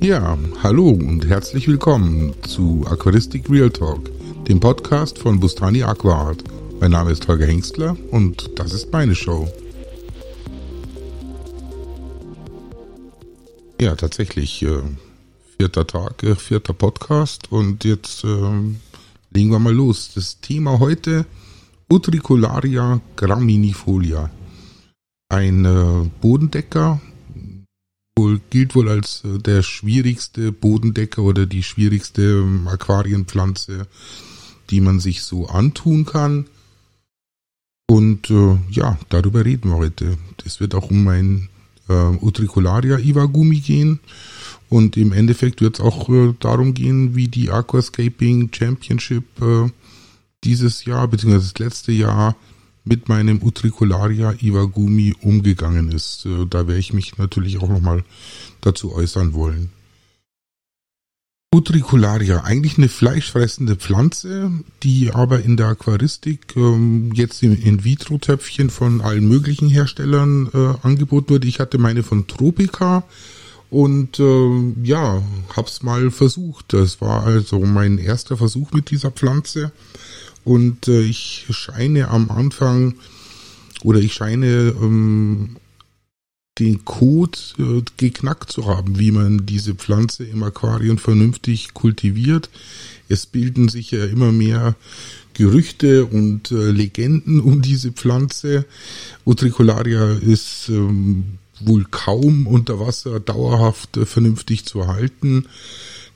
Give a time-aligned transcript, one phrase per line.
[0.00, 4.10] Ja, hallo und herzlich willkommen zu Aquaristik Real Talk,
[4.46, 6.44] dem Podcast von Bustani Aquaart.
[6.80, 9.48] Mein Name ist Holger Hengstler und das ist meine Show.
[13.80, 14.82] Ja, tatsächlich, äh,
[15.58, 18.28] vierter Tag, äh, vierter Podcast und jetzt äh,
[19.30, 20.12] legen wir mal los.
[20.14, 21.24] Das Thema heute
[21.90, 24.30] Utricularia graminifolia.
[25.30, 27.00] Ein äh, Bodendecker,
[28.16, 33.86] wohl, gilt wohl als äh, der schwierigste Bodendecker oder die schwierigste ähm, Aquarienpflanze,
[34.70, 36.46] die man sich so antun kann.
[37.88, 40.18] Und äh, ja, darüber reden wir heute.
[40.44, 41.48] Es wird auch um mein
[41.88, 44.00] äh, Utricularia Iwagumi gehen.
[44.68, 49.70] Und im Endeffekt wird es auch äh, darum gehen, wie die Aquascaping Championship äh,
[50.42, 52.34] dieses Jahr, beziehungsweise das letzte Jahr,
[52.86, 56.24] mit meinem Utricularia Iwagumi umgegangen ist.
[56.24, 58.04] Äh, da werde ich mich natürlich auch nochmal
[58.62, 59.70] dazu äußern wollen.
[61.52, 64.50] Utricularia, eigentlich eine fleischfressende Pflanze,
[64.82, 71.30] die aber in der Aquaristik ähm, jetzt im In-vitro-Töpfchen von allen möglichen Herstellern äh, angeboten
[71.30, 71.44] wird.
[71.44, 73.04] Ich hatte meine von Tropica
[73.70, 75.22] und äh, ja,
[75.56, 76.72] hab's mal versucht.
[76.72, 79.72] Das war also mein erster Versuch mit dieser Pflanze
[80.46, 82.94] und äh, ich scheine am Anfang
[83.82, 85.56] oder ich scheine ähm,
[86.60, 92.48] den Code äh, geknackt zu haben, wie man diese Pflanze im Aquarium vernünftig kultiviert.
[93.08, 94.76] Es bilden sich ja immer mehr
[95.34, 98.66] Gerüchte und äh, Legenden um diese Pflanze.
[99.24, 105.46] Utricularia ist ähm, wohl kaum unter Wasser dauerhaft äh, vernünftig zu halten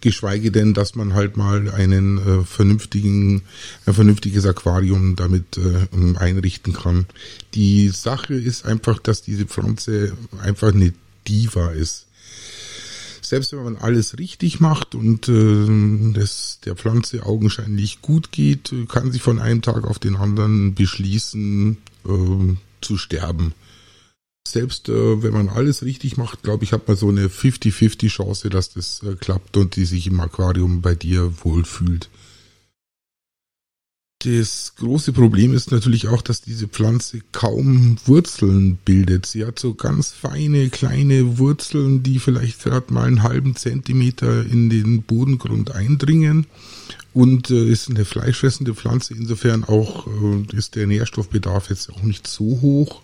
[0.00, 3.42] geschweige denn, dass man halt mal einen äh, vernünftigen,
[3.86, 7.06] ein vernünftiges Aquarium damit äh, einrichten kann.
[7.54, 10.92] Die Sache ist einfach, dass diese Pflanze einfach eine
[11.28, 12.06] Diva ist.
[13.22, 19.12] Selbst wenn man alles richtig macht und äh, es der Pflanze augenscheinlich gut geht, kann
[19.12, 21.76] sie von einem Tag auf den anderen beschließen
[22.06, 23.54] äh, zu sterben
[24.46, 28.50] selbst äh, wenn man alles richtig macht, glaube ich, hat man so eine 50-50 Chance,
[28.50, 32.08] dass das äh, klappt und die sich im Aquarium bei dir wohlfühlt.
[34.22, 39.24] Das große Problem ist natürlich auch, dass diese Pflanze kaum Wurzeln bildet.
[39.24, 44.68] Sie hat so ganz feine, kleine Wurzeln, die vielleicht gerade mal einen halben Zentimeter in
[44.68, 46.46] den Bodengrund eindringen.
[47.14, 49.14] Und äh, ist eine fleischfressende Pflanze.
[49.14, 53.00] Insofern auch äh, ist der Nährstoffbedarf jetzt auch nicht so hoch.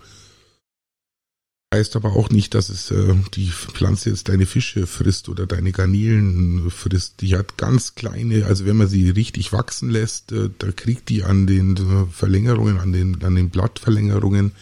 [1.74, 5.72] Heißt aber auch nicht, dass es äh, die Pflanze jetzt deine Fische frisst oder deine
[5.72, 7.20] Garnelen frisst.
[7.22, 11.24] Die hat ganz kleine, also wenn man sie richtig wachsen lässt, äh, da kriegt die
[11.24, 14.52] an den äh, Verlängerungen, an den, an den Blattverlängerungen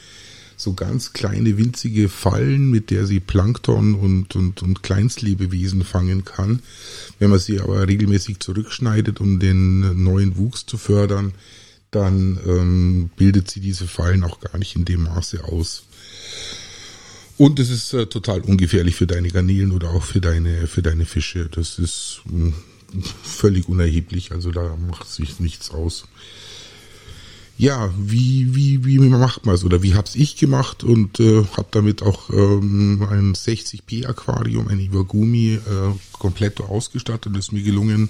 [0.57, 6.63] so ganz kleine winzige Fallen, mit der sie Plankton und, und, und Kleinstlebewesen fangen kann.
[7.19, 11.35] Wenn man sie aber regelmäßig zurückschneidet, um den neuen Wuchs zu fördern,
[11.91, 15.85] dann ähm, bildet sie diese Fallen auch gar nicht in dem Maße aus.
[17.37, 21.05] Und es ist äh, total ungefährlich für deine Garnelen oder auch für deine, für deine
[21.05, 21.49] Fische.
[21.51, 22.53] Das ist mh,
[22.93, 24.33] hm, völlig unerheblich.
[24.33, 26.07] Also da macht sich nichts aus.
[27.57, 31.69] Ja, wie, wie, wie macht man es oder wie hab's ich gemacht und äh, habe
[31.71, 35.61] damit auch ähm, ein 60p Aquarium, ein Iwagumi, äh,
[36.13, 37.33] komplett ausgestattet.
[37.37, 38.09] Es ist mir gelungen,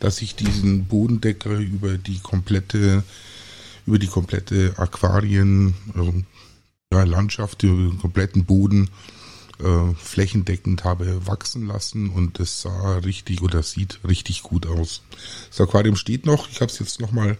[0.00, 3.02] dass ich diesen Bodendecker über die komplette
[3.86, 6.22] über die komplette Aquarien äh,
[6.92, 8.90] ja, Landschaft, den kompletten Boden
[9.60, 15.02] äh, flächendeckend habe wachsen lassen und es sah richtig oder sieht richtig gut aus.
[15.50, 16.48] Das Aquarium steht noch.
[16.48, 17.36] Ich habe es jetzt nochmal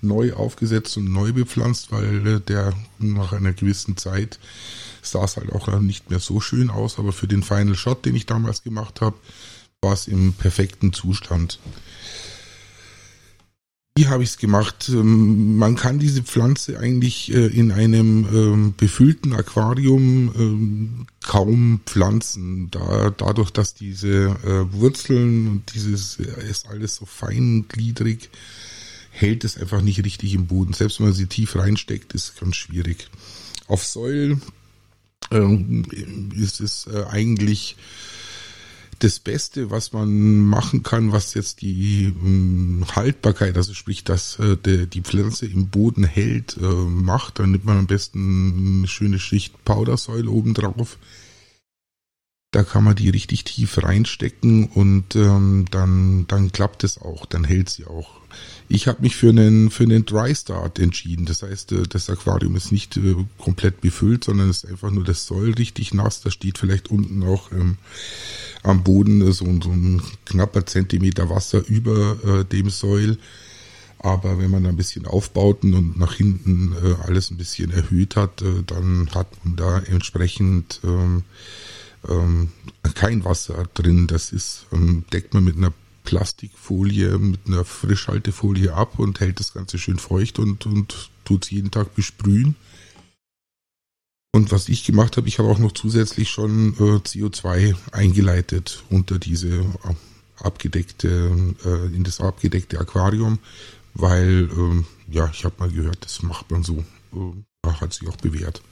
[0.00, 4.38] neu aufgesetzt und neu bepflanzt, weil äh, der nach einer gewissen Zeit
[5.02, 6.98] sah es halt auch nicht mehr so schön aus.
[6.98, 9.16] Aber für den Final Shot, den ich damals gemacht habe,
[9.82, 11.58] war es im perfekten Zustand.
[13.98, 14.88] Wie habe ich es gemacht?
[14.90, 22.70] Ähm, man kann diese Pflanze eigentlich äh, in einem ähm, befüllten Aquarium ähm, kaum pflanzen,
[22.70, 28.30] da, dadurch, dass diese äh, Wurzeln und dieses äh, ist alles so feingliedrig,
[29.10, 30.74] hält es einfach nicht richtig im Boden.
[30.74, 33.10] Selbst wenn man sie tief reinsteckt, ist es ganz schwierig.
[33.66, 34.38] Auf Säul
[36.36, 37.76] ist es eigentlich
[38.98, 44.56] das Beste, was man machen kann, was jetzt die ähm, Haltbarkeit, also sprich, dass äh,
[44.86, 49.64] die Pflanze im Boden hält, äh, macht, dann nimmt man am besten eine schöne Schicht
[49.64, 50.98] Powdersäule oben drauf.
[52.50, 57.44] Da kann man die richtig tief reinstecken und ähm, dann, dann klappt es auch, dann
[57.44, 58.20] hält sie auch.
[58.70, 61.24] Ich habe mich für einen, für einen Dry Start entschieden.
[61.24, 65.04] Das heißt, äh, das Aquarium ist nicht äh, komplett befüllt, sondern es ist einfach nur
[65.04, 66.20] das Soll richtig nass.
[66.20, 67.78] Da steht vielleicht unten auch ähm,
[68.62, 73.18] am Boden so, so ein knapper Zentimeter Wasser über äh, dem Säul.
[74.00, 78.42] Aber wenn man ein bisschen aufbauten und nach hinten äh, alles ein bisschen erhöht hat,
[78.42, 81.24] äh, dann hat man da entsprechend ähm,
[82.08, 82.50] ähm,
[82.94, 84.06] kein Wasser drin.
[84.06, 85.72] Das ist, ähm, deckt man mit einer
[86.08, 91.50] Plastikfolie, mit einer Frischhaltefolie ab und hält das Ganze schön feucht und, und tut es
[91.50, 92.56] jeden Tag besprühen.
[94.32, 99.18] Und was ich gemacht habe, ich habe auch noch zusätzlich schon äh, CO2 eingeleitet unter
[99.18, 99.66] diese
[100.38, 103.38] abgedeckte, äh, in das abgedeckte Aquarium,
[103.92, 106.84] weil, äh, ja, ich habe mal gehört, das macht man so.
[107.12, 108.62] Äh, hat sich auch bewährt.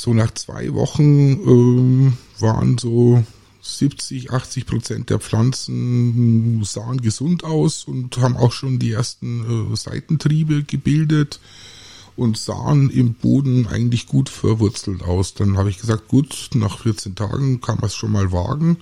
[0.00, 3.22] So nach zwei Wochen äh, waren so
[3.64, 9.76] 70, 80 Prozent der Pflanzen sahen gesund aus und haben auch schon die ersten äh,
[9.76, 11.40] Seitentriebe gebildet
[12.14, 15.32] und sahen im Boden eigentlich gut verwurzelt aus.
[15.32, 18.76] Dann habe ich gesagt, gut, nach 14 Tagen kann man es schon mal wagen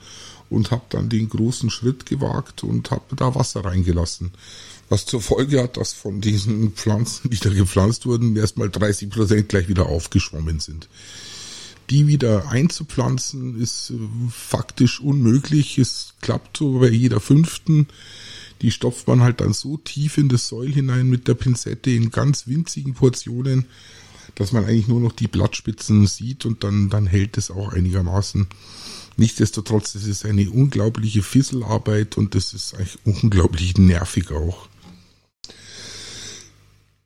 [0.50, 4.32] und habe dann den großen Schritt gewagt und habe da Wasser reingelassen.
[4.88, 9.48] Was zur Folge hat, dass von diesen Pflanzen, die da gepflanzt wurden, erstmal 30 Prozent
[9.48, 10.88] gleich wieder aufgeschwommen sind.
[11.92, 13.98] Die wieder einzupflanzen ist äh,
[14.30, 15.76] faktisch unmöglich.
[15.76, 17.86] Es klappt so bei jeder fünften.
[18.62, 22.10] Die stopft man halt dann so tief in das Säul hinein mit der Pinzette in
[22.10, 23.66] ganz winzigen Portionen,
[24.36, 28.46] dass man eigentlich nur noch die Blattspitzen sieht und dann, dann hält es auch einigermaßen.
[29.18, 34.66] Nichtsdestotrotz, es ist eine unglaubliche Fisselarbeit und das ist eigentlich unglaublich nervig auch.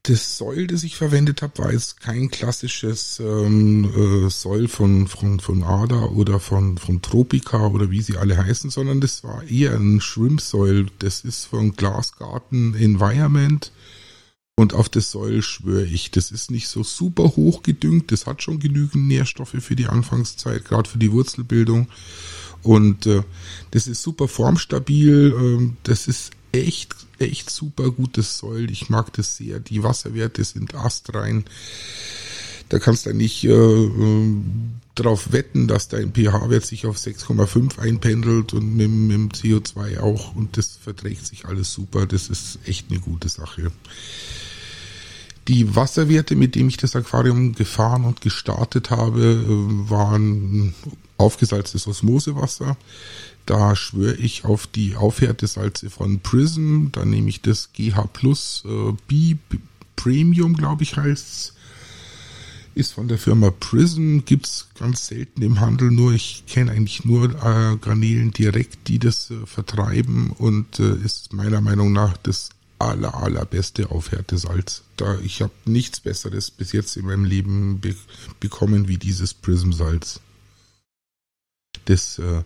[0.09, 5.41] Das Säul, das ich verwendet habe, war jetzt kein klassisches ähm, äh, Säul von, von,
[5.41, 9.75] von Ada oder von, von Tropica oder wie sie alle heißen, sondern das war eher
[9.75, 10.87] ein Shrimp-Säul.
[11.01, 13.73] Das ist von Glasgarten Environment.
[14.55, 18.43] Und auf das Säul schwöre ich, das ist nicht so super hoch gedüngt, das hat
[18.43, 21.89] schon genügend Nährstoffe für die Anfangszeit, gerade für die Wurzelbildung.
[22.63, 23.23] Und äh,
[23.73, 28.71] das ist super formstabil, äh, das ist echt, echt super gutes Soll.
[28.71, 29.61] Ich mag das sehr.
[29.61, 31.45] Die Wasserwerte sind astrein.
[32.69, 34.37] Da kannst du nicht äh, äh,
[34.97, 40.35] darauf wetten, dass dein pH-Wert sich auf 6,5 einpendelt und mit, mit dem CO2 auch.
[40.35, 42.07] Und das verträgt sich alles super.
[42.07, 43.71] Das ist echt eine gute Sache.
[45.49, 50.75] Die Wasserwerte, mit denen ich das Aquarium gefahren und gestartet habe, äh, waren
[51.19, 52.77] aufgesalztes Osmosewasser.
[53.47, 56.89] Da schwöre ich auf die Aufhärtesalze von Prism.
[56.91, 59.37] Da nehme ich das GH Plus äh, B
[59.95, 61.55] Premium, glaube ich, heißt's.
[62.75, 67.31] Ist von der Firma Prism, gibt's ganz selten im Handel, nur ich kenne eigentlich nur
[67.31, 73.15] äh, Garnelen direkt, die das äh, vertreiben und äh, ist meiner Meinung nach das aller,
[73.15, 74.83] allerbeste Aufhärtesalz.
[74.97, 77.95] Da ich habe nichts Besseres bis jetzt in meinem Leben be
[78.41, 80.21] bekommen wie dieses Prism-Salz.
[81.87, 82.43] Das äh,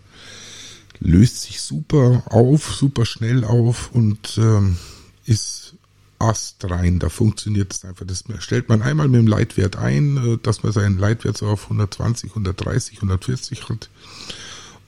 [1.01, 4.77] löst sich super auf, super schnell auf und ähm,
[5.25, 5.75] ist
[6.19, 6.99] astrein.
[6.99, 8.07] Da funktioniert es einfach.
[8.07, 11.65] Das stellt man einmal mit dem Leitwert ein, äh, dass man seinen Leitwert so auf
[11.65, 13.91] 120, 130, 140 hat.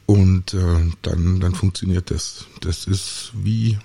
[0.06, 2.46] Und äh, dann, dann funktioniert das.
[2.60, 3.78] Das ist wie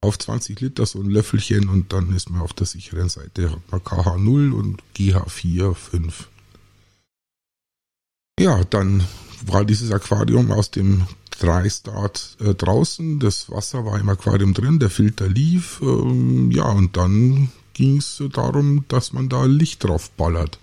[0.00, 3.50] auf 20 Liter so ein Löffelchen und dann ist man auf der sicheren Seite.
[3.50, 6.28] Hat man KH0 und GH4, 5.
[8.38, 9.04] Ja, dann
[9.44, 11.06] war dieses Aquarium aus dem
[11.40, 13.18] Dry-Start äh, draußen.
[13.18, 15.80] Das Wasser war im Aquarium drin, der Filter lief.
[15.82, 20.58] Ähm, ja, und dann ging es darum, dass man da Licht drauf ballert.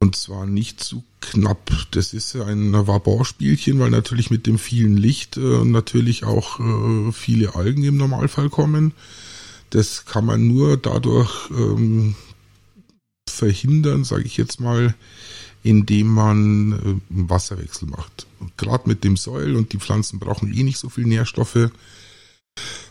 [0.00, 1.70] Und zwar nicht zu knapp.
[1.90, 7.54] Das ist ein Vapor-Spielchen, weil natürlich mit dem vielen Licht äh, natürlich auch äh, viele
[7.54, 8.92] Algen im Normalfall kommen.
[9.70, 12.14] Das kann man nur dadurch ähm,
[13.28, 14.94] verhindern, sage ich jetzt mal,
[15.62, 18.26] indem man äh, Wasserwechsel macht.
[18.56, 21.70] Gerade mit dem Säul und die Pflanzen brauchen eh nicht so viel Nährstoffe.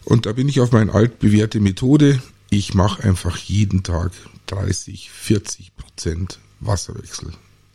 [0.04, 2.22] Und da bin ich auf meine altbewährte Methode.
[2.50, 4.12] Ich mache einfach jeden Tag
[4.48, 7.32] 30, 40 Prozent Wasserwechsel.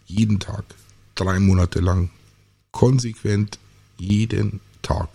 [0.09, 0.65] Jeden Tag.
[1.15, 2.11] Drei Monate lang.
[2.73, 3.59] Konsequent.
[3.99, 5.09] Jeden Tag.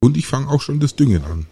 [0.00, 1.46] Und ich fange auch schon das Düngen an.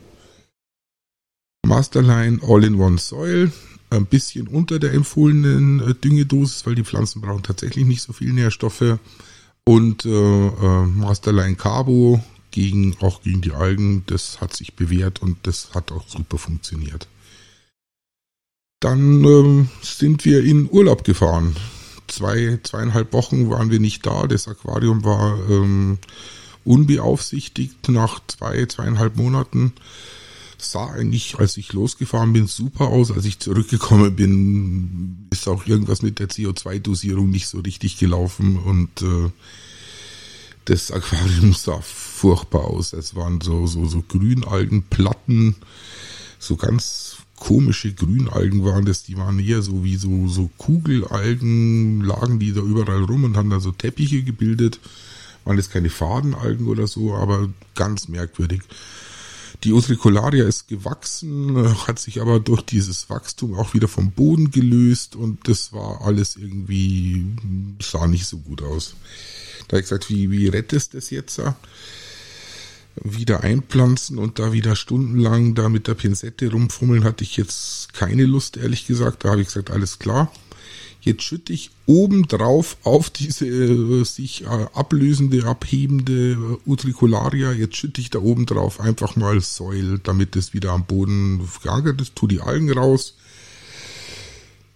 [1.64, 3.52] Masterline All-in-One Soil
[3.90, 8.32] ein bisschen unter der empfohlenen äh, Düngedosis, weil die Pflanzen brauchen tatsächlich nicht so viel
[8.32, 8.98] Nährstoffe.
[9.64, 15.38] Und äh, äh, Masterline Carbo gegen auch gegen die Algen, das hat sich bewährt und
[15.44, 17.06] das hat auch super funktioniert.
[18.80, 21.54] Dann ähm, sind wir in Urlaub gefahren.
[22.12, 24.26] Zwei, zweieinhalb Wochen waren wir nicht da.
[24.26, 25.98] Das Aquarium war ähm,
[26.64, 29.72] unbeaufsichtigt nach zwei, zweieinhalb Monaten.
[30.58, 33.10] Sah eigentlich, als ich losgefahren bin, super aus.
[33.10, 39.02] Als ich zurückgekommen bin, ist auch irgendwas mit der CO2-Dosierung nicht so richtig gelaufen und
[39.02, 39.30] äh,
[40.66, 42.92] das Aquarium sah furchtbar aus.
[42.92, 45.56] Es waren so, so, so Grünalgenplatten,
[46.38, 47.11] so ganz
[47.42, 52.60] komische Grünalgen waren das, die waren eher so wie so, so Kugelalgen, lagen die da
[52.60, 54.78] überall rum und haben da so Teppiche gebildet.
[55.44, 58.62] Waren jetzt keine Fadenalgen oder so, aber ganz merkwürdig.
[59.64, 65.16] Die Utricularia ist gewachsen, hat sich aber durch dieses Wachstum auch wieder vom Boden gelöst
[65.16, 67.26] und das war alles irgendwie,
[67.82, 68.94] sah nicht so gut aus.
[69.66, 71.40] Da habe ich gesagt, wie, wie rettest du das jetzt?
[72.94, 78.24] Wieder einpflanzen und da wieder stundenlang da mit der Pinzette rumfummeln, hatte ich jetzt keine
[78.24, 79.24] Lust, ehrlich gesagt.
[79.24, 80.30] Da habe ich gesagt, alles klar.
[81.00, 88.00] Jetzt schütte ich obendrauf auf diese äh, sich äh, ablösende, abhebende äh, Utricularia, jetzt schütte
[88.00, 92.40] ich da obendrauf einfach mal Säul, damit es wieder am Boden geagert ist, tu die
[92.40, 93.16] Algen raus,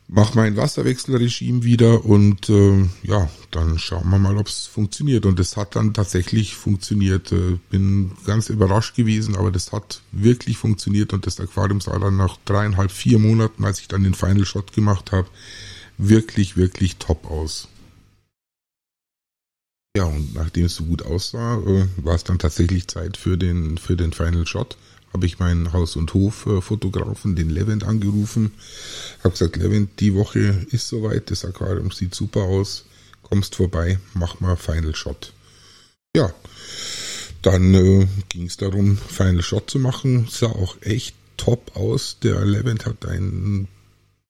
[0.09, 5.27] mach mein Wasserwechselregime wieder und äh, ja, dann schauen wir mal, ob es funktioniert.
[5.27, 7.33] Und es hat dann tatsächlich funktioniert.
[7.33, 12.17] Äh, bin ganz überrascht gewesen, aber das hat wirklich funktioniert und das Aquarium sah dann
[12.17, 15.29] nach dreieinhalb, vier Monaten, als ich dann den Final Shot gemacht habe,
[15.99, 17.69] wirklich, wirklich top aus.
[19.97, 23.79] Ja, und nachdem es so gut aussah, äh, war es dann tatsächlich Zeit für den,
[23.79, 24.77] für den Final Shot.
[25.17, 28.53] Habe ich meinen Haus- und Hof-Fotografen, den Levent, angerufen.
[29.21, 32.85] Habe gesagt, Levent, die Woche ist soweit, das Aquarium sieht super aus.
[33.23, 35.33] Kommst vorbei, mach mal Final Shot.
[36.15, 36.35] Ja,
[37.41, 40.29] dann äh, ging es darum, Final Shot zu machen.
[40.31, 42.19] Sah auch echt top aus.
[42.23, 43.69] Der Levent hat ein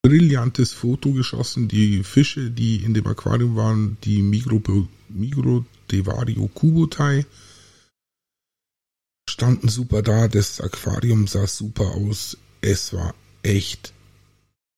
[0.02, 1.66] brillantes Foto geschossen.
[1.66, 4.62] Die Fische, die in dem Aquarium waren, die Migro,
[5.08, 7.26] Migro Devario Kubotai,
[9.36, 10.28] standen super da.
[10.28, 12.38] Das Aquarium sah super aus.
[12.62, 13.92] Es war echt.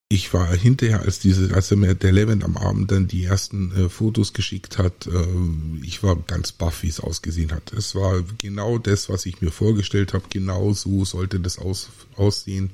[0.08, 3.70] Ich war hinterher, als diese, als er mir der Levent am Abend dann die ersten
[3.76, 5.26] äh, Fotos geschickt hat, äh,
[5.82, 7.72] ich war ganz baff, wie es ausgesehen hat.
[7.72, 10.24] Es war genau das, was ich mir vorgestellt habe.
[10.28, 12.70] Genau so sollte das aus, aussehen.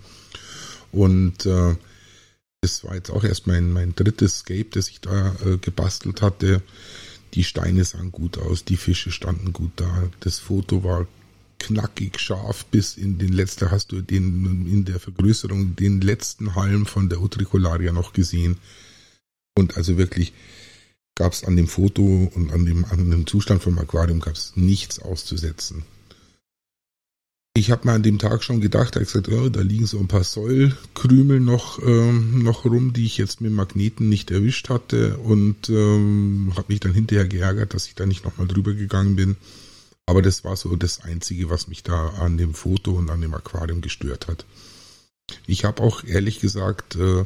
[0.90, 1.76] Und äh,
[2.62, 6.62] das war jetzt auch erst mein, mein drittes Scape, das ich da äh, gebastelt hatte.
[7.34, 10.04] Die Steine sahen gut aus, die Fische standen gut da.
[10.20, 11.06] Das Foto war
[11.66, 16.86] knackig scharf bis in den letzten, hast du den in der Vergrößerung den letzten Halm
[16.86, 18.58] von der Utricularia noch gesehen.
[19.56, 20.32] Und also wirklich
[21.14, 24.52] gab es an dem Foto und an dem, an dem Zustand vom Aquarium gab es
[24.56, 25.84] nichts auszusetzen.
[27.56, 30.08] Ich habe mir an dem Tag schon gedacht, er gesagt, oh, da liegen so ein
[30.08, 35.68] paar Säulkrümel noch, ähm, noch rum, die ich jetzt mit Magneten nicht erwischt hatte und
[35.68, 39.36] ähm, habe mich dann hinterher geärgert, dass ich da nicht nochmal drüber gegangen bin.
[40.06, 43.34] Aber das war so das Einzige, was mich da an dem Foto und an dem
[43.34, 44.44] Aquarium gestört hat.
[45.46, 47.24] Ich habe auch ehrlich gesagt äh,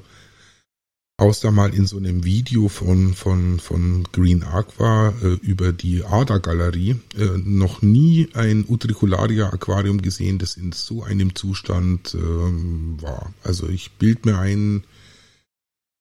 [1.19, 7.01] außer mal in so einem Video von, von, von Green Aqua äh, über die Ader-Galerie
[7.17, 13.35] äh, noch nie ein Utricularia Aquarium gesehen, das in so einem Zustand äh, war.
[13.43, 14.85] Also ich bild mir ein,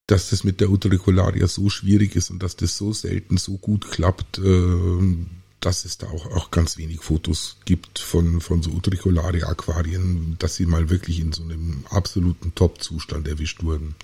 [0.05, 3.89] dass das mit der Utricularia so schwierig ist und dass das so selten so gut
[3.89, 5.15] klappt, äh,
[5.59, 10.55] dass es da auch, auch ganz wenig Fotos gibt von, von so Utricularia Aquarien, dass
[10.55, 13.95] sie mal wirklich in so einem absoluten Top-Zustand erwischt wurden.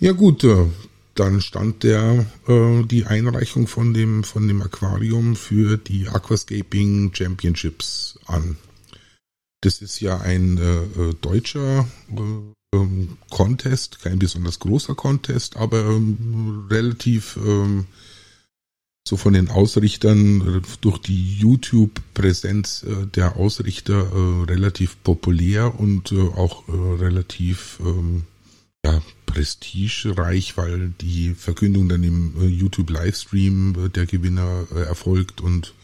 [0.00, 0.66] Ja gut, äh,
[1.14, 8.18] dann stand der äh, die Einreichung von dem von dem Aquarium für die Aquascaping Championships
[8.26, 8.56] an.
[9.60, 11.86] Das ist ja ein äh, äh deutscher
[12.16, 17.86] äh, ähm, Contest, kein besonders großer Contest, aber ähm, relativ ähm,
[19.06, 26.12] so von den Ausrichtern äh, durch die YouTube-Präsenz äh, der Ausrichter äh, relativ populär und
[26.12, 28.24] auch relativ ähm,
[28.84, 35.74] ja, prestigereich, weil die Verkündung dann im YouTube-Livestream der Gewinner erfolgt und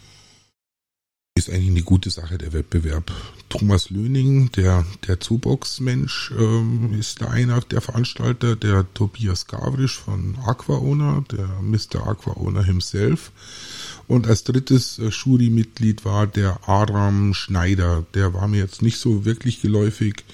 [1.36, 3.12] ist eigentlich eine gute Sache, der Wettbewerb.
[3.50, 10.36] Thomas Löning, der, der Zubox-Mensch, ähm, ist da einer der Veranstalter, der Tobias Gavrisch von
[10.44, 12.06] Aquaona, der Mr.
[12.06, 13.30] Aquaona himself.
[14.08, 18.06] Und als drittes äh, Jury-Mitglied war der Aram Schneider.
[18.14, 20.24] Der war mir jetzt nicht so wirklich geläufig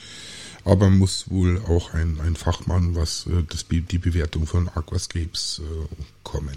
[0.65, 6.05] aber muss wohl auch ein, ein Fachmann, was äh, das, die Bewertung von Aquascapes äh,
[6.23, 6.57] kommen.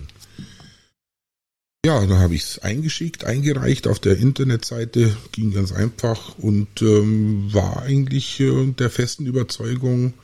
[1.86, 7.54] Ja, dann habe ich es eingeschickt, eingereicht auf der Internetseite, ging ganz einfach und ähm,
[7.54, 10.15] war eigentlich äh, der festen Überzeugung,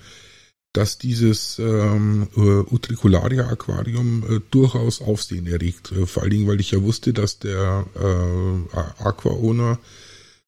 [0.73, 5.91] dass dieses ähm, äh, Utricularia Aquarium äh, durchaus Aufsehen erregt.
[5.91, 9.77] Äh, vor allen Dingen, weil ich ja wusste, dass der äh, Aqua Owner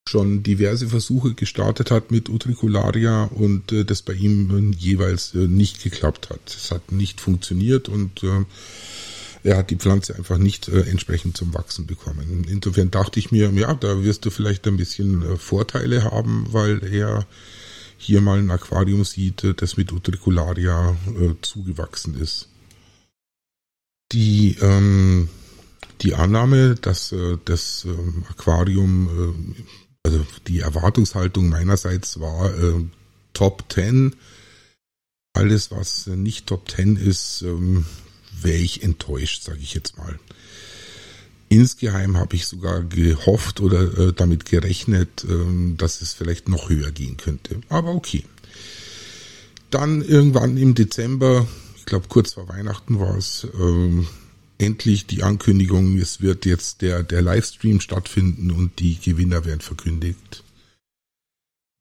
[0.07, 5.83] schon diverse Versuche gestartet hat mit Utricularia und äh, das bei ihm jeweils äh, nicht
[5.83, 6.41] geklappt hat.
[6.47, 8.45] Es hat nicht funktioniert und äh,
[9.43, 12.45] er hat die Pflanze einfach nicht äh, entsprechend zum Wachsen bekommen.
[12.47, 16.83] Insofern dachte ich mir, ja, da wirst du vielleicht ein bisschen äh, Vorteile haben, weil
[16.83, 17.27] er
[17.97, 22.47] hier mal ein Aquarium sieht, äh, das mit Utricularia äh, zugewachsen ist.
[24.13, 25.27] Die, ähm,
[26.01, 32.51] die Annahme, dass äh, das ähm, Aquarium, äh, also die Erwartungshaltung meinerseits war
[33.31, 34.13] Top 10.
[35.33, 37.85] Alles, was nicht Top 10 ist, ähm,
[38.43, 40.19] wäre ich enttäuscht, sage ich jetzt mal.
[41.49, 46.91] Insgeheim habe ich sogar gehofft oder äh, damit gerechnet, äh, dass es vielleicht noch höher
[46.91, 47.61] gehen könnte.
[47.69, 48.23] Aber okay.
[49.69, 51.47] Dann irgendwann im Dezember,
[51.77, 54.05] ich glaube kurz vor Weihnachten war es, äh,
[54.57, 60.42] endlich die Ankündigung, es wird jetzt der, der Livestream stattfinden und die Gewinner werden verkündigt.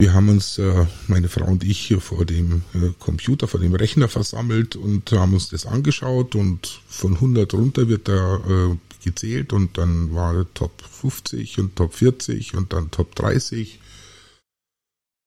[0.02, 4.08] Wir haben uns, äh, meine Frau und ich, vor dem äh, Computer, vor dem Rechner
[4.08, 9.78] versammelt und haben uns das angeschaut und von 100 runter wird da äh, gezählt und
[9.78, 13.78] dann war Top 50 und Top 40 und dann Top 30.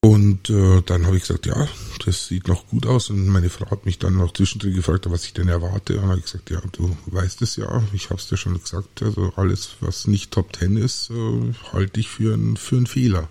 [0.03, 1.70] Und äh, dann habe ich gesagt, ja,
[2.05, 3.10] das sieht noch gut aus.
[3.10, 6.01] Und meine Frau hat mich dann noch zwischendrin gefragt, was ich denn erwarte.
[6.01, 9.01] Und habe ich gesagt, ja, du weißt es ja, ich habe es dir schon gesagt,
[9.01, 13.29] also alles, was nicht Top 10 ist, äh, halte ich für, ein, für einen Fehler.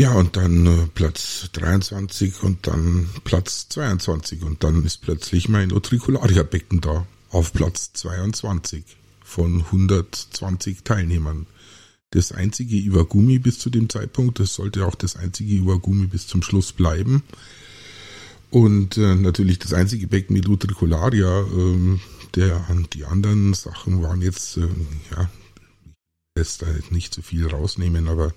[0.00, 5.74] Ja, und dann äh, Platz 23 und dann Platz 22 und dann ist plötzlich mein
[5.74, 8.82] Utricularia-Becken da auf Platz 22
[9.22, 11.46] von 120 Teilnehmern.
[12.12, 16.42] Das einzige Iwagumi bis zu dem Zeitpunkt, das sollte auch das einzige Iwagumi bis zum
[16.42, 17.22] Schluss bleiben.
[18.48, 21.98] Und äh, natürlich das einzige Becken mit Utricularia, äh,
[22.36, 24.66] der, die anderen Sachen waren jetzt, äh,
[25.14, 25.30] ja,
[26.38, 28.32] lässt da nicht so viel rausnehmen, aber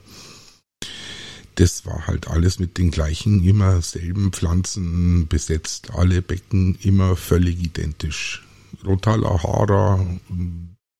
[1.56, 5.92] das war halt alles mit den gleichen, immer selben Pflanzen besetzt.
[5.92, 8.44] Alle Becken immer völlig identisch.
[8.86, 10.06] Rotalahara,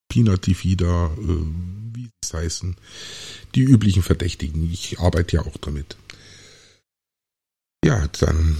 [0.08, 1.44] Pinatifida, äh,
[1.92, 2.76] wie sie heißen.
[3.54, 4.70] Die üblichen Verdächtigen.
[4.70, 5.96] Ich arbeite ja auch damit.
[7.84, 8.56] Ja, dann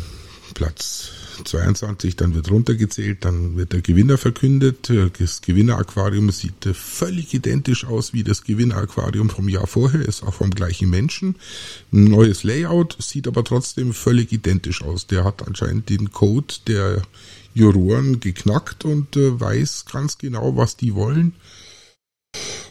[0.53, 1.11] Platz
[1.45, 4.93] 22, dann wird runtergezählt, dann wird der Gewinner verkündet.
[5.19, 10.51] Das Gewinneraquarium sieht völlig identisch aus wie das Gewinneraquarium vom Jahr vorher, ist auch vom
[10.51, 11.37] gleichen Menschen.
[11.93, 15.07] Ein neues Layout, sieht aber trotzdem völlig identisch aus.
[15.07, 17.03] Der hat anscheinend den Code der
[17.55, 21.35] Juroren geknackt und äh, weiß ganz genau, was die wollen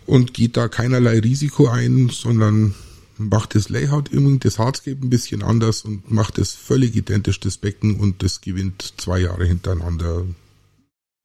[0.05, 2.75] und geht da keinerlei Risiko ein, sondern
[3.17, 7.57] macht das Layout irgendwie, das Hardscape ein bisschen anders und macht es völlig identisch, das
[7.57, 10.25] Becken, und das gewinnt zwei Jahre hintereinander,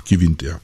[0.06, 0.60] gewinnt er.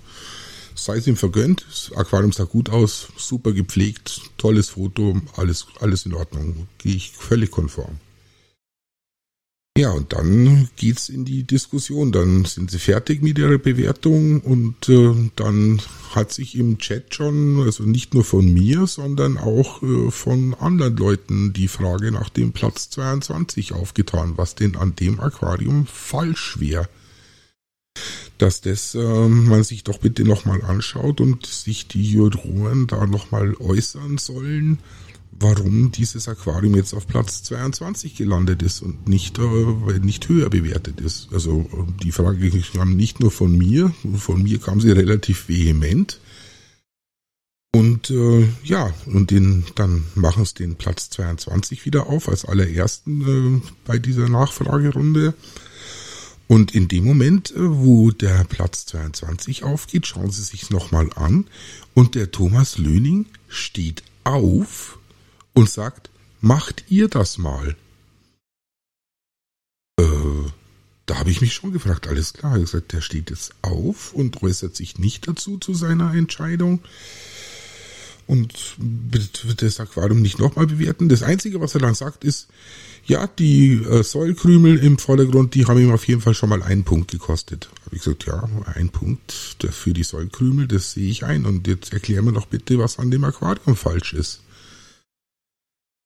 [0.74, 6.04] Sei es ihm vergönnt, das Aquarium sah gut aus, super gepflegt, tolles Foto, alles, alles
[6.04, 6.66] in Ordnung.
[6.78, 8.00] Gehe ich völlig konform.
[9.76, 12.12] Ja, und dann geht's in die Diskussion.
[12.12, 17.60] Dann sind sie fertig mit ihrer Bewertung und äh, dann hat sich im Chat schon,
[17.60, 22.52] also nicht nur von mir, sondern auch äh, von anderen Leuten die Frage nach dem
[22.52, 26.88] Platz 22 aufgetan, was denn an dem Aquarium falsch wäre.
[28.38, 33.56] Dass das äh, man sich doch bitte nochmal anschaut und sich die Juroren da nochmal
[33.58, 34.78] äußern sollen
[35.38, 41.00] warum dieses Aquarium jetzt auf Platz 22 gelandet ist und nicht, äh, nicht höher bewertet
[41.00, 41.28] ist.
[41.32, 46.20] Also äh, die Frage kam nicht nur von mir, von mir kam sie relativ vehement.
[47.74, 53.60] Und äh, ja, und den, dann machen es den Platz 22 wieder auf als allerersten
[53.60, 55.34] äh, bei dieser Nachfragerunde.
[56.46, 61.46] Und in dem Moment, äh, wo der Platz 22 aufgeht, schauen Sie sich nochmal an
[61.94, 64.98] und der Thomas Löning steht auf
[65.54, 67.76] und sagt, macht ihr das mal?
[69.98, 70.04] Äh,
[71.06, 72.56] da habe ich mich schon gefragt, alles klar.
[72.56, 76.80] Ich gesagt, der steht jetzt auf und äußert sich nicht dazu zu seiner Entscheidung
[78.26, 81.08] und wird das Aquarium nicht nochmal bewerten.
[81.08, 82.48] Das Einzige, was er dann sagt, ist,
[83.06, 86.84] ja, die äh, Säulkrümel im Vordergrund, die haben ihm auf jeden Fall schon mal einen
[86.84, 87.68] Punkt gekostet.
[87.84, 91.44] Habe ich gesagt, ja, ein Punkt für die Säulkrümel, das sehe ich ein.
[91.44, 94.40] Und jetzt erklär mir doch bitte, was an dem Aquarium falsch ist.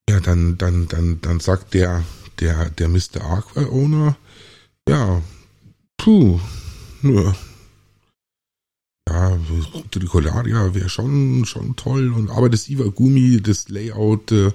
[0.09, 2.03] Ja, dann, dann, dann, dann sagt der,
[2.40, 3.21] der, der Mr.
[3.23, 4.16] Aqua Owner,
[4.88, 5.23] ja,
[5.99, 6.40] puh,
[7.03, 7.37] nur,
[9.09, 9.38] ja,
[9.90, 14.53] Tricolaria wäre schon, schon toll und, aber das Iwagumi, das Layout, äh,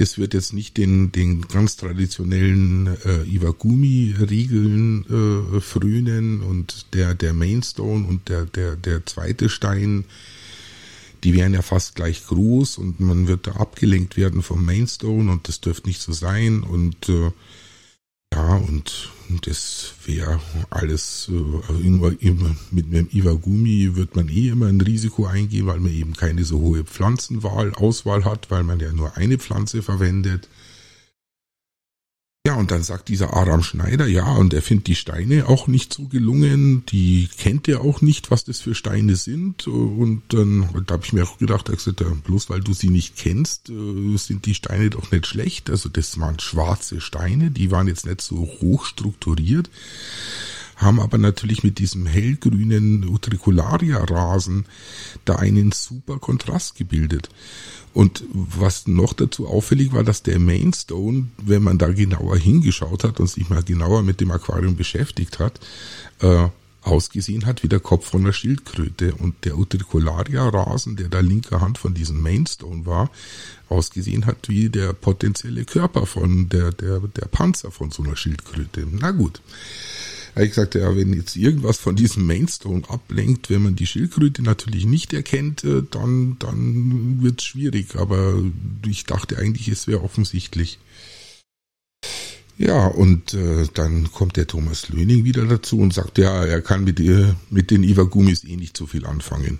[0.00, 7.34] Das wird jetzt nicht den, den ganz traditionellen äh, Iwagumi-Regeln äh, frönen und der, der
[7.34, 10.04] Mainstone und der, der, der zweite Stein,
[11.24, 15.48] die wären ja fast gleich groß und man wird da abgelenkt werden vom Mainstone und
[15.48, 17.30] das dürfte nicht so sein und äh,
[18.32, 19.10] ja, und
[19.44, 22.12] das wäre alles, äh, immer,
[22.70, 26.60] mit einem Iwagumi wird man eh immer ein Risiko eingehen, weil man eben keine so
[26.60, 30.48] hohe Pflanzenwahl, Auswahl hat, weil man ja nur eine Pflanze verwendet.
[32.46, 35.92] Ja, und dann sagt dieser Aram Schneider, ja, und er findet die Steine auch nicht
[35.92, 39.66] so gelungen, die kennt er auch nicht, was das für Steine sind.
[39.66, 43.16] Und dann da habe ich mir auch gedacht, er gesagt, bloß weil du sie nicht
[43.16, 45.68] kennst, äh, sind die Steine doch nicht schlecht.
[45.68, 49.68] Also das waren schwarze Steine, die waren jetzt nicht so hoch strukturiert
[50.80, 54.64] haben aber natürlich mit diesem hellgrünen Utricularia-Rasen
[55.24, 57.28] da einen super Kontrast gebildet.
[57.92, 63.18] Und was noch dazu auffällig war, dass der Mainstone, wenn man da genauer hingeschaut hat
[63.18, 65.58] und sich mal genauer mit dem Aquarium beschäftigt hat,
[66.20, 66.48] äh,
[66.82, 69.14] ausgesehen hat wie der Kopf von einer Schildkröte.
[69.14, 73.10] Und der Utricularia-Rasen, der da linker Hand von diesem Mainstone war,
[73.68, 78.86] ausgesehen hat wie der potenzielle Körper von der, der, der Panzer von so einer Schildkröte.
[78.90, 79.40] Na gut
[80.34, 84.42] habe ich gesagt, ja, wenn jetzt irgendwas von diesem Mainstone ablenkt, wenn man die Schildkröte
[84.42, 87.96] natürlich nicht erkennt, äh, dann, dann wird es schwierig.
[87.96, 88.42] Aber
[88.86, 90.78] ich dachte eigentlich, es wäre offensichtlich.
[92.58, 96.84] Ja, und äh, dann kommt der Thomas Löning wieder dazu und sagt, ja, er kann
[96.84, 99.58] mit, ihr, mit den Iwagumis eh nicht so viel anfangen.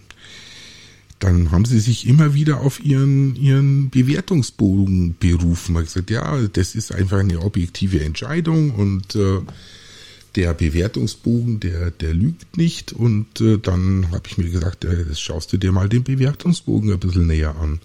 [1.18, 5.74] Dann haben sie sich immer wieder auf ihren, ihren Bewertungsbogen berufen.
[5.74, 9.40] Er hat gesagt, ja, das ist einfach eine objektive Entscheidung und äh,
[10.36, 12.92] der Bewertungsbogen, der, der lügt nicht.
[12.92, 16.92] Und äh, dann habe ich mir gesagt, äh, das schaust du dir mal den Bewertungsbogen
[16.92, 17.80] ein bisschen näher an.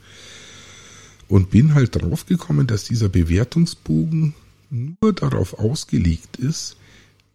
[1.27, 4.35] Und bin halt draufgekommen, dass dieser Bewertungsbogen
[4.69, 6.77] nur darauf ausgelegt ist,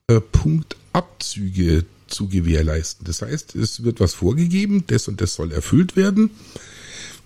[0.07, 3.05] äh, Punktabzüge zu gewährleisten.
[3.07, 6.31] Das heißt, es wird was vorgegeben, das und das soll erfüllt werden.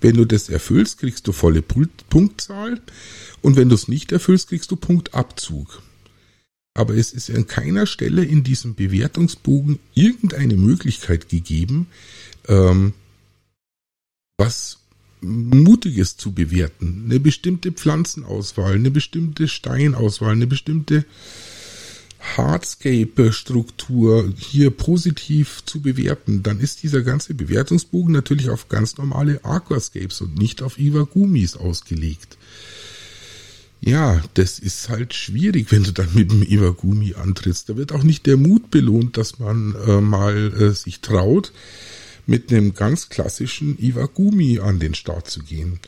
[0.00, 2.80] Wenn du das erfüllst, kriegst du volle Punktzahl.
[3.40, 5.82] Und wenn du es nicht erfüllst, kriegst du Punktabzug
[6.74, 11.86] aber es ist an keiner Stelle in diesem Bewertungsbogen irgendeine Möglichkeit gegeben,
[12.48, 12.92] ähm,
[14.36, 14.78] was
[15.20, 17.04] Mutiges zu bewerten.
[17.06, 21.06] Eine bestimmte Pflanzenauswahl, eine bestimmte Steinauswahl, eine bestimmte
[22.36, 30.20] Hardscape-Struktur hier positiv zu bewerten, dann ist dieser ganze Bewertungsbogen natürlich auf ganz normale Aquascapes
[30.22, 32.36] und nicht auf Iwagumis ausgelegt.
[33.86, 37.68] Ja, das ist halt schwierig, wenn du dann mit dem Iwagumi antrittst.
[37.68, 41.52] Da wird auch nicht der Mut belohnt, dass man äh, mal äh, sich traut,
[42.24, 45.80] mit einem ganz klassischen Iwagumi an den Start zu gehen.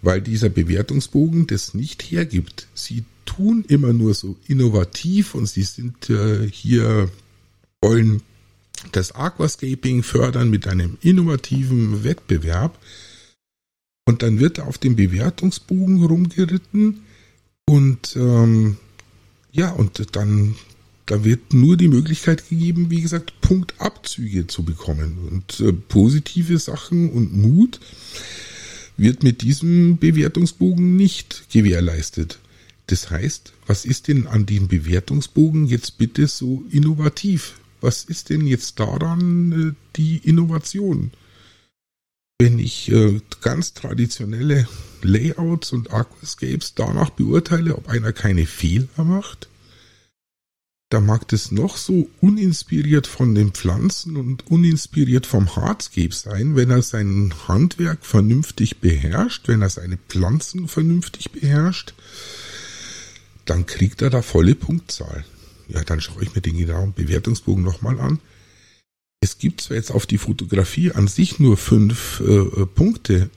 [0.00, 2.66] Weil dieser Bewertungsbogen das nicht hergibt.
[2.72, 7.10] Sie tun immer nur so innovativ und sie sind äh, hier,
[7.82, 8.22] wollen
[8.92, 12.78] das Aquascaping fördern mit einem innovativen Wettbewerb.
[14.06, 17.02] Und dann wird auf dem Bewertungsbogen rumgeritten
[17.68, 18.76] und ähm,
[19.52, 20.54] ja, und dann
[21.08, 25.16] da wird nur die Möglichkeit gegeben, wie gesagt, Punktabzüge zu bekommen.
[25.30, 27.80] Und äh, positive Sachen und Mut
[28.98, 32.38] wird mit diesem Bewertungsbogen nicht gewährleistet.
[32.88, 37.54] Das heißt, was ist denn an dem Bewertungsbogen jetzt bitte so innovativ?
[37.80, 41.10] Was ist denn jetzt daran äh, die Innovation?
[42.40, 44.68] Wenn ich äh, ganz traditionelle
[45.02, 49.48] Layouts und Aquascapes danach beurteile, ob einer keine Fehler macht,
[50.88, 56.70] da mag das noch so uninspiriert von den Pflanzen und uninspiriert vom Hardscape sein, wenn
[56.70, 61.94] er sein Handwerk vernünftig beherrscht, wenn er seine Pflanzen vernünftig beherrscht,
[63.46, 65.24] dann kriegt er da volle Punktzahl.
[65.66, 68.20] Ja, dann schaue ich mir den genauen Bewertungsbogen nochmal an.
[69.20, 73.30] Es gibt zwar jetzt auf die Fotografie an sich nur fünf äh, Punkte,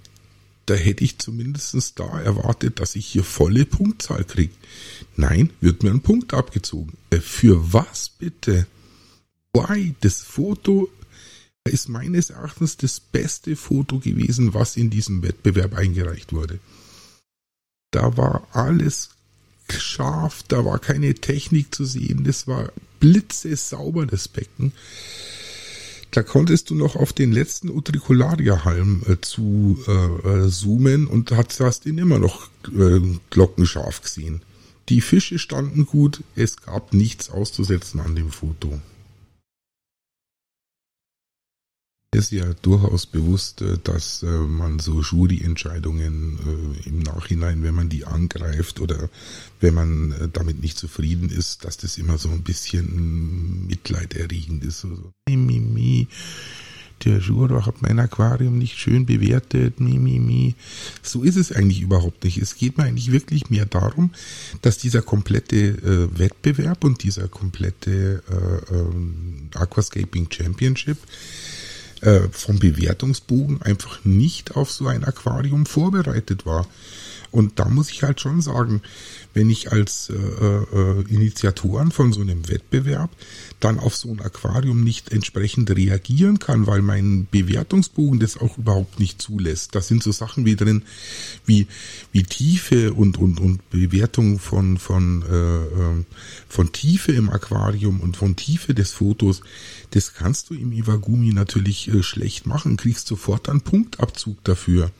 [0.68, 4.54] da hätte ich zumindest da erwartet, dass ich hier volle Punktzahl kriege.
[5.16, 6.94] Nein, wird mir ein Punkt abgezogen.
[7.10, 8.68] Äh, für was bitte?
[9.54, 9.96] Why?
[10.02, 10.90] Das Foto
[11.64, 16.60] ist meines Erachtens das beste Foto gewesen, was in diesem Wettbewerb eingereicht wurde.
[17.92, 19.10] Da war alles
[19.70, 24.74] scharf, da war keine Technik zu sehen, das war blitzesauber, das Becken.
[26.12, 31.60] Da konntest du noch auf den letzten Utricularia-Halm äh, zu äh, äh, zoomen und hast,
[31.62, 34.42] hast ihn immer noch äh, glockenscharf gesehen.
[34.90, 38.82] Die Fische standen gut, es gab nichts auszusetzen an dem Foto.
[42.22, 46.38] Ist ja durchaus bewusst, äh, dass äh, man so Juryentscheidungen
[46.86, 49.10] äh, im Nachhinein, wenn man die angreift oder
[49.60, 54.82] wenn man damit nicht zufrieden ist, dass das immer so ein bisschen mitleiderregend ist.
[54.82, 56.08] So, mi,
[57.06, 60.56] der Juror hat mein Aquarium nicht schön bewertet, mi.
[61.04, 62.38] So ist es eigentlich überhaupt nicht.
[62.38, 64.12] Es geht mir eigentlich wirklich mehr darum,
[64.64, 70.98] dass dieser komplette Wettbewerb und dieser komplette äh, äh, Aquascaping Championship
[72.02, 76.68] äh, vom Bewertungsbogen einfach nicht auf so ein Aquarium vorbereitet war.
[77.32, 78.82] Und da muss ich halt schon sagen,
[79.34, 83.10] wenn ich als äh, äh, Initiatoren von so einem Wettbewerb
[83.62, 89.00] dann auf so ein Aquarium nicht entsprechend reagieren kann, weil mein Bewertungsbogen das auch überhaupt
[89.00, 89.76] nicht zulässt.
[89.76, 90.84] Da sind so Sachen wie drin,
[91.46, 91.68] wie,
[92.12, 96.04] wie Tiefe und, und, und Bewertung von, von, äh, äh
[96.50, 99.42] von Tiefe im Aquarium und von Tiefe des Fotos.
[99.92, 104.92] Das kannst du im Iwagumi natürlich äh, schlecht machen, kriegst sofort einen Punktabzug dafür.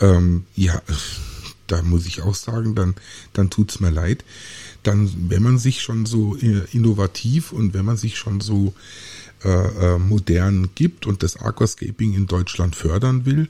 [0.00, 0.82] Ähm, ja,
[1.70, 2.94] da muss ich auch sagen, dann,
[3.32, 4.24] dann tut's mir leid.
[4.82, 8.74] Dann, wenn man sich schon so äh, innovativ und wenn man sich schon so
[9.44, 9.48] äh,
[9.94, 13.48] äh, modern gibt und das Aquascaping in Deutschland fördern will,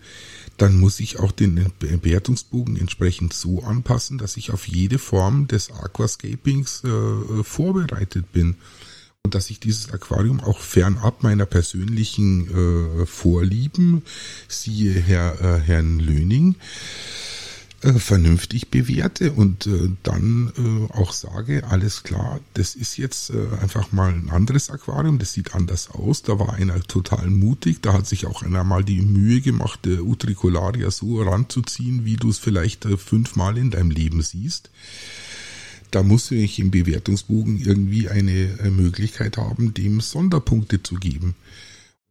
[0.56, 5.70] dann muss ich auch den Bewertungsbogen entsprechend so anpassen, dass ich auf jede Form des
[5.70, 8.56] Aquascapings äh, vorbereitet bin
[9.22, 14.02] und dass ich dieses Aquarium auch fernab meiner persönlichen äh, Vorlieben,
[14.48, 16.56] siehe Herr, äh, Herrn Löning,
[17.82, 23.56] äh, vernünftig bewerte und äh, dann äh, auch sage, alles klar, das ist jetzt äh,
[23.62, 26.22] einfach mal ein anderes Aquarium, das sieht anders aus.
[26.22, 30.04] Da war einer total mutig, da hat sich auch einer mal die Mühe gemacht, der
[30.04, 34.70] Utricularia so ranzuziehen, wie du es vielleicht äh, fünfmal in deinem Leben siehst.
[35.90, 41.34] Da muss ich im Bewertungsbogen irgendwie eine äh, Möglichkeit haben, dem Sonderpunkte zu geben.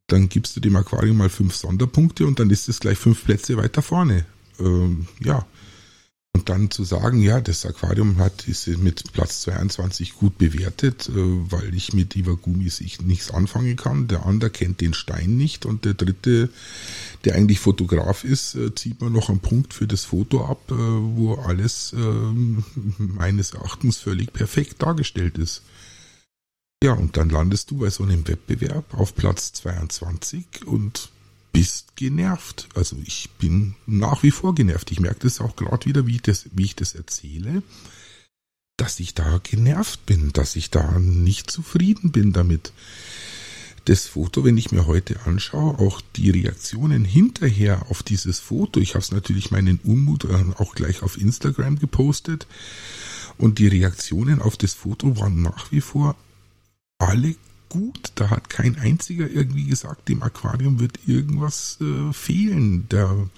[0.08, 3.56] Dann gibst du dem Aquarium mal fünf Sonderpunkte und dann ist es gleich fünf Plätze
[3.58, 4.26] weiter vorne.
[4.60, 5.46] Ähm, ja,
[6.36, 11.14] und dann zu sagen, ja, das Aquarium hat ist mit Platz 22 gut bewertet, äh,
[11.16, 14.08] weil ich mit Iwagumis ich nichts anfangen kann.
[14.08, 16.50] Der andere kennt den Stein nicht und der dritte,
[17.26, 20.76] der eigentlich Fotograf ist, äh, zieht man noch einen Punkt für das Foto ab, äh,
[20.76, 22.64] wo alles ähm,
[22.98, 25.64] meines Erachtens völlig perfekt dargestellt ist.
[26.84, 31.10] Ja, und dann landest du bei so einem Wettbewerb auf Platz 22 und
[31.52, 32.70] bist genervt.
[32.76, 34.92] Also ich bin nach wie vor genervt.
[34.92, 37.64] Ich merke das auch gerade wieder, wie ich das, wie ich das erzähle,
[38.78, 42.72] dass ich da genervt bin, dass ich da nicht zufrieden bin damit.
[43.86, 48.94] Das Foto, wenn ich mir heute anschaue, auch die Reaktionen hinterher auf dieses Foto, ich
[48.94, 52.46] habe es natürlich meinen Unmut auch gleich auf Instagram gepostet
[53.38, 56.16] und die Reaktionen auf das Foto waren nach wie vor
[57.00, 57.36] alle
[57.70, 58.12] gut.
[58.16, 62.86] Da hat kein einziger irgendwie gesagt, dem Aquarium wird irgendwas äh, fehlen.
[62.90, 63.30] Da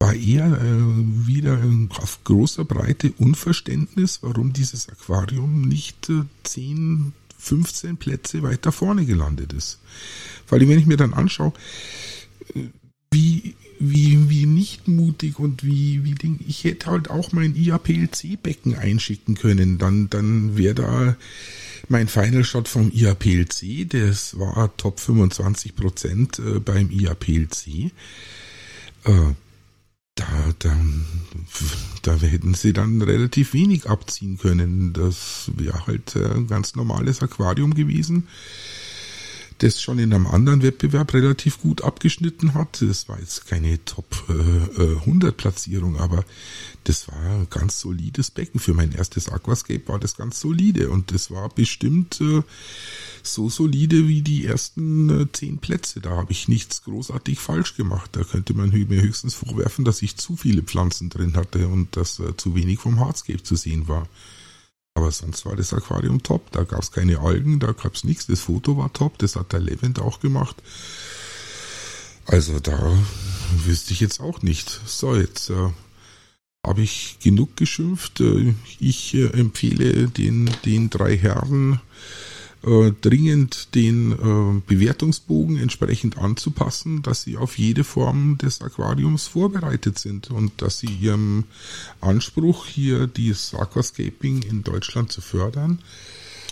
[0.00, 1.60] war eher äh, wieder
[2.00, 9.52] auf großer Breite Unverständnis, warum dieses Aquarium nicht äh, 10, 15 Plätze weiter vorne gelandet
[9.52, 9.78] ist.
[10.48, 11.52] Weil wenn ich mir dann anschaue,
[12.54, 12.68] äh,
[13.10, 16.38] wie wie, wie nicht mutig und wie, wie Ding.
[16.46, 19.78] Ich hätte halt auch mein IAPLC-Becken einschicken können.
[19.78, 21.16] Dann, dann wäre da
[21.88, 27.92] mein Final Shot vom IAPLC, das war Top 25 Prozent äh, beim IAPLC.
[29.04, 29.34] Äh,
[30.14, 30.26] da,
[30.58, 30.76] da,
[32.02, 34.92] da hätten sie dann relativ wenig abziehen können.
[34.92, 38.28] Das wäre halt ein ganz normales Aquarium gewesen
[39.62, 42.82] das schon in einem anderen Wettbewerb relativ gut abgeschnitten hat.
[42.82, 46.24] Das war jetzt keine Top äh, 100 äh, Platzierung, aber
[46.84, 48.58] das war ein ganz solides Becken.
[48.58, 52.42] Für mein erstes Aquascape war das ganz solide und das war bestimmt äh,
[53.22, 56.00] so solide wie die ersten äh, zehn Plätze.
[56.00, 58.10] Da habe ich nichts großartig falsch gemacht.
[58.14, 62.18] Da könnte man mir höchstens vorwerfen, dass ich zu viele Pflanzen drin hatte und dass
[62.18, 64.08] äh, zu wenig vom Hardscape zu sehen war.
[64.94, 66.50] Aber sonst war das Aquarium top.
[66.52, 68.26] Da gab es keine Algen, da gab es nichts.
[68.26, 70.62] Das Foto war top, das hat der Levent auch gemacht.
[72.26, 72.92] Also da
[73.64, 74.80] wüsste ich jetzt auch nicht.
[74.86, 75.70] So, jetzt äh,
[76.64, 78.20] habe ich genug geschimpft.
[78.20, 81.80] Äh, ich äh, empfehle den, den drei Herren
[82.64, 89.98] äh, dringend den äh, Bewertungsbogen entsprechend anzupassen, dass sie auf jede Form des Aquariums vorbereitet
[89.98, 91.44] sind und dass sie ihrem
[92.00, 95.80] Anspruch, hier dieses Aquascaping in Deutschland zu fördern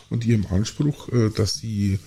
[0.08, 1.98] und ihrem Anspruch, äh, dass sie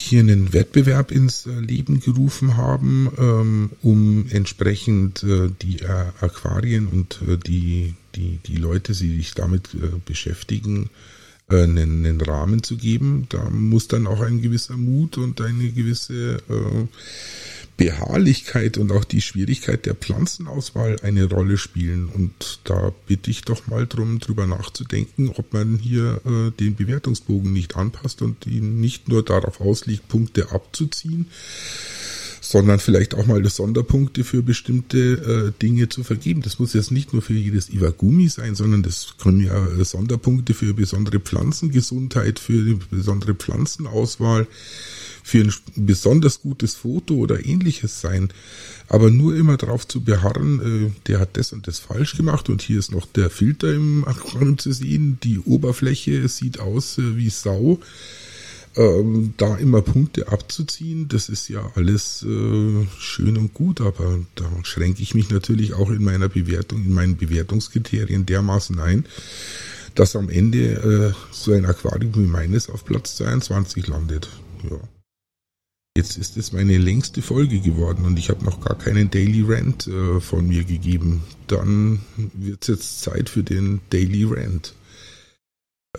[0.00, 6.86] hier einen Wettbewerb ins äh, Leben gerufen haben, ähm, um entsprechend äh, die äh, Aquarien
[6.86, 9.70] und die, die, die Leute, die sich damit
[10.06, 10.90] beschäftigen,
[11.50, 13.26] äh, einen, einen Rahmen zu geben.
[13.28, 16.86] Da muss dann auch ein gewisser Mut und eine gewisse äh,
[17.78, 22.08] Beharrlichkeit und auch die Schwierigkeit der Pflanzenauswahl eine Rolle spielen.
[22.08, 27.52] Und da bitte ich doch mal drum, drüber nachzudenken, ob man hier äh, den Bewertungsbogen
[27.52, 31.26] nicht anpasst und ihn nicht nur darauf auslegt, Punkte abzuziehen,
[32.50, 36.40] sondern vielleicht auch mal Sonderpunkte für bestimmte äh, Dinge zu vergeben.
[36.40, 40.54] Das muss jetzt nicht nur für jedes Iwagumi sein, sondern das können ja äh, Sonderpunkte
[40.54, 44.46] für besondere Pflanzengesundheit, für besondere Pflanzenauswahl,
[45.22, 48.30] für ein besonders gutes Foto oder ähnliches sein.
[48.88, 52.62] Aber nur immer darauf zu beharren, äh, der hat das und das falsch gemacht und
[52.62, 57.28] hier ist noch der Filter im Aquarium zu sehen, die Oberfläche sieht aus äh, wie
[57.28, 57.78] Sau
[58.78, 64.48] ähm, da immer Punkte abzuziehen, das ist ja alles äh, schön und gut, aber da
[64.62, 69.04] schränke ich mich natürlich auch in meiner Bewertung, in meinen Bewertungskriterien dermaßen ein,
[69.96, 74.28] dass am Ende äh, so ein Aquarium wie meines auf Platz 22 landet.
[74.70, 74.78] Ja.
[75.96, 79.88] Jetzt ist es meine längste Folge geworden und ich habe noch gar keinen Daily Rant
[79.88, 81.24] äh, von mir gegeben.
[81.48, 81.98] Dann
[82.34, 84.74] wird es jetzt Zeit für den Daily Rant.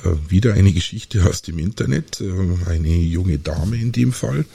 [0.04, 2.22] Äh, wieder eine Geschichte aus dem Internet.
[2.22, 4.46] Äh, eine junge Dame in dem Fall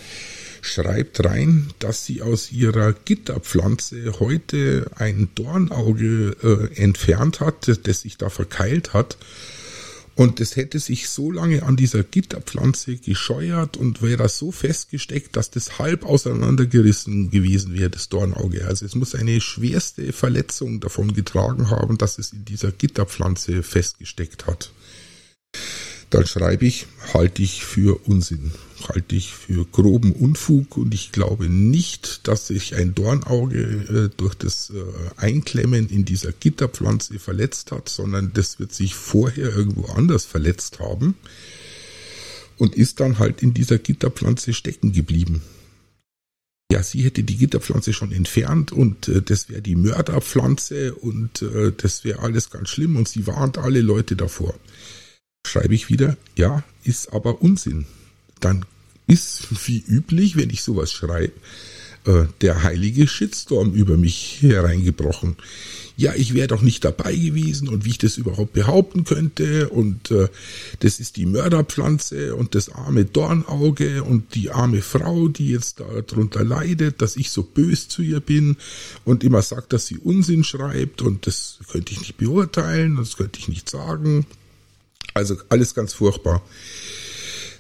[0.62, 8.16] schreibt rein, dass sie aus ihrer Gitterpflanze heute ein Dornauge äh, entfernt hat, das sich
[8.16, 9.18] da verkeilt hat.
[10.16, 15.50] Und es hätte sich so lange an dieser Gitterpflanze gescheuert und wäre so festgesteckt, dass
[15.50, 18.64] das halb auseinandergerissen gewesen wäre, das Dornauge.
[18.64, 24.46] Also es muss eine schwerste Verletzung davon getragen haben, dass es in dieser Gitterpflanze festgesteckt
[24.46, 24.70] hat
[26.14, 28.52] dann schreibe ich, halte ich für Unsinn,
[28.88, 34.36] halte ich für groben Unfug und ich glaube nicht, dass sich ein Dornauge äh, durch
[34.36, 34.74] das äh,
[35.16, 41.16] Einklemmen in dieser Gitterpflanze verletzt hat, sondern das wird sich vorher irgendwo anders verletzt haben
[42.58, 45.42] und ist dann halt in dieser Gitterpflanze stecken geblieben.
[46.70, 51.72] Ja, sie hätte die Gitterpflanze schon entfernt und äh, das wäre die Mörderpflanze und äh,
[51.76, 54.54] das wäre alles ganz schlimm und sie warnt alle Leute davor
[55.44, 57.86] schreibe ich wieder, ja, ist aber Unsinn.
[58.40, 58.64] Dann
[59.06, 61.32] ist wie üblich, wenn ich sowas schreibe,
[62.06, 65.36] äh, der heilige Shitstorm über mich hereingebrochen.
[65.96, 70.10] Ja, ich wäre doch nicht dabei gewesen und wie ich das überhaupt behaupten könnte und
[70.10, 70.28] äh,
[70.80, 76.42] das ist die Mörderpflanze und das arme Dornauge und die arme Frau, die jetzt darunter
[76.42, 78.56] leidet, dass ich so bös zu ihr bin
[79.04, 83.38] und immer sagt, dass sie Unsinn schreibt und das könnte ich nicht beurteilen, das könnte
[83.38, 84.26] ich nicht sagen.
[85.14, 86.42] Also alles ganz furchtbar.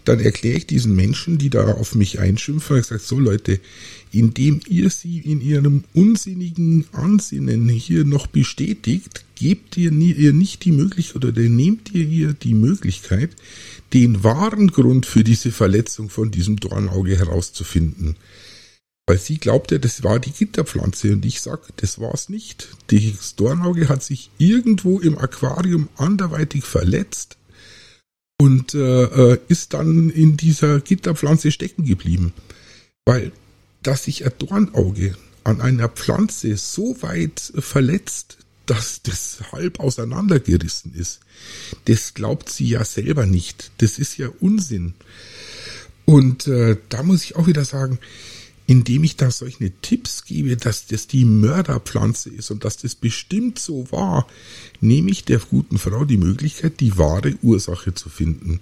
[0.04, 3.58] Dann erkläre ich diesen Menschen, die da auf mich einschimpfen, ich sage, so Leute,
[4.12, 10.72] indem ihr sie in ihrem unsinnigen Ansinnen hier noch bestätigt, gebt ihr, ihr nicht die
[10.72, 13.30] Möglichkeit oder nehmt ihr ihr die Möglichkeit,
[13.94, 18.16] den wahren Grund für diese Verletzung von diesem Dornauge herauszufinden.
[19.06, 22.68] Weil sie glaubt ja, das war die Gitterpflanze und ich sag, das war's nicht.
[22.88, 27.36] Das Dornauge hat sich irgendwo im Aquarium anderweitig verletzt
[28.38, 32.32] und äh, äh, ist dann in dieser Gitterpflanze stecken geblieben.
[33.04, 33.32] Weil,
[33.82, 41.20] dass sich ein Dornauge an einer Pflanze so weit verletzt, dass das halb auseinandergerissen ist,
[41.84, 43.72] das glaubt sie ja selber nicht.
[43.78, 44.94] Das ist ja Unsinn.
[46.06, 47.98] Und äh, da muss ich auch wieder sagen,
[48.66, 53.58] indem ich da solche Tipps gebe, dass das die Mörderpflanze ist und dass das bestimmt
[53.58, 54.26] so war,
[54.80, 58.60] nehme ich der guten Frau die Möglichkeit, die wahre Ursache zu finden.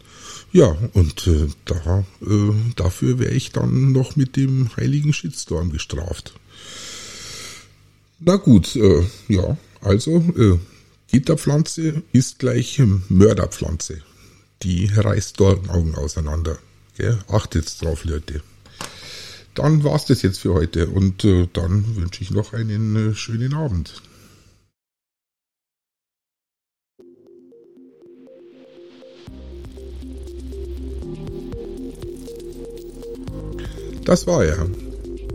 [0.53, 6.35] Ja, und äh, da, äh, dafür wäre ich dann noch mit dem heiligen Shitstorm gestraft.
[8.19, 10.59] Na gut, äh, ja, also äh,
[11.11, 14.03] Gitterpflanze ist gleich Mörderpflanze.
[14.63, 16.59] Die reißt Dornaugen auseinander.
[16.97, 17.19] Gell?
[17.29, 18.43] Achtet drauf, Leute
[19.55, 23.55] dann war's das jetzt für heute und äh, dann wünsche ich noch einen äh, schönen
[23.55, 24.03] Abend.
[34.05, 34.67] Das war er.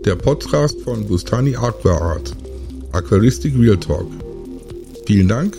[0.03, 2.35] Der Podcast von Bustani Aquaart.
[2.91, 4.07] Aquaristik Real Talk.
[5.05, 5.57] Vielen Dank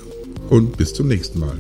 [0.51, 1.59] und bis zum nächsten Mal.